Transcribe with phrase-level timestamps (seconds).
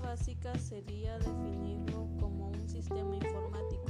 [0.00, 3.86] básica sería definirlo como un sistema informático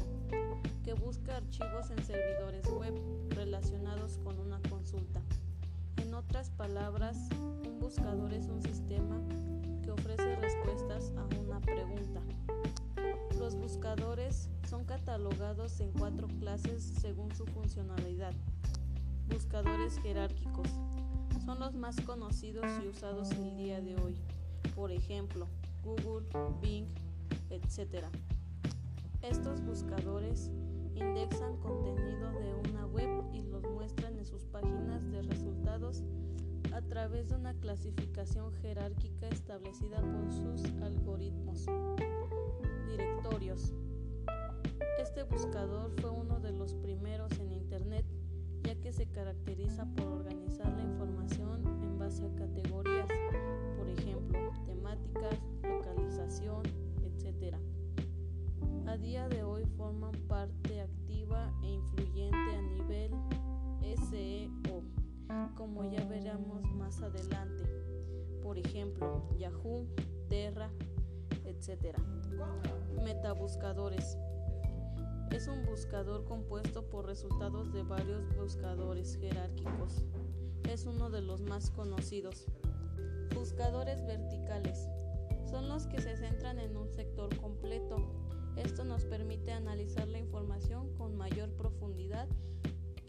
[0.82, 2.94] que busca archivos en servidores web
[3.28, 5.20] relacionados con una consulta.
[5.98, 9.20] En otras palabras, un buscador es un sistema
[9.82, 12.22] que ofrece respuestas a una pregunta.
[13.38, 18.32] Los buscadores son catalogados en cuatro clases según su funcionalidad.
[19.28, 20.68] Buscadores jerárquicos
[21.44, 24.16] son los más conocidos y usados el día de hoy,
[24.74, 25.46] por ejemplo,
[25.82, 26.26] Google,
[26.60, 26.86] Bing,
[27.50, 28.06] etc.
[29.22, 30.50] Estos buscadores
[30.94, 36.02] indexan contenido de una web y los muestran en sus páginas de resultados
[36.72, 41.66] a través de una clasificación jerárquica establecida por sus algoritmos.
[42.88, 43.74] Directorios.
[45.00, 48.04] Este buscador fue uno de los primeros en Internet
[48.64, 52.93] ya que se caracteriza por organizar la información en base a categorías,
[58.94, 63.10] A día de hoy forman parte activa e influyente a nivel
[64.08, 64.84] SEO,
[65.56, 67.64] como ya veremos más adelante.
[68.40, 69.88] Por ejemplo, Yahoo,
[70.28, 70.70] Terra,
[71.44, 71.98] etc.
[73.02, 74.16] Metabuscadores.
[75.32, 80.04] Es un buscador compuesto por resultados de varios buscadores jerárquicos.
[80.70, 82.46] Es uno de los más conocidos.
[83.34, 84.88] Buscadores verticales.
[85.50, 88.23] Son los que se centran en un sector completo.
[88.56, 92.28] Esto nos permite analizar la información con mayor profundidad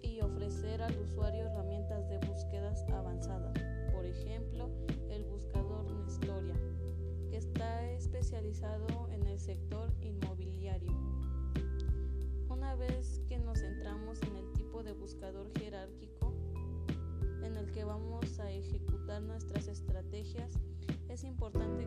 [0.02, 3.54] y ofrecer al usuario herramientas de búsquedas avanzadas.
[3.94, 4.70] Por ejemplo,
[5.10, 6.56] el buscador Nestoria,
[7.30, 10.92] que está especializado en el sector inmobiliario.
[12.50, 16.34] Una vez que nos centramos en el tipo de buscador jerárquico
[17.44, 20.60] en el que vamos a ejecutar nuestras estrategias,
[21.08, 21.86] es importante